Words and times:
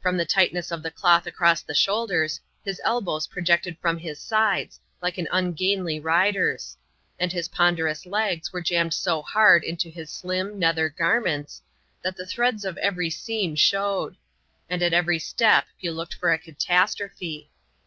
From 0.00 0.16
the 0.16 0.24
tightness 0.24 0.70
of 0.72 0.82
the 0.82 0.90
cloth 0.90 1.26
across 1.26 1.60
the 1.60 1.74
shoulders, 1.74 2.40
his 2.64 2.80
elbows 2.82 3.26
projected 3.26 3.76
from 3.78 3.98
his 3.98 4.18
sides, 4.18 4.80
like 5.02 5.18
an 5.18 5.28
ungainly 5.30 6.00
rider's; 6.00 6.78
and 7.20 7.30
his 7.30 7.48
ponderous 7.48 8.06
legs 8.06 8.54
were 8.54 8.62
jammed 8.62 8.94
so 8.94 9.20
hard 9.20 9.62
into 9.62 9.90
his 9.90 10.10
slim, 10.10 10.58
nether 10.58 10.88
garments, 10.88 11.60
that 12.00 12.16
the 12.16 12.24
threads 12.24 12.64
of 12.64 12.78
every 12.78 13.10
seam 13.10 13.54
showed; 13.54 14.16
and 14.66 14.82
at 14.82 14.94
every 14.94 15.18
step 15.18 15.66
you 15.78 15.92
looked 15.92 16.14
for 16.14 16.32
a 16.32 16.38
catastrophe. 16.38 17.50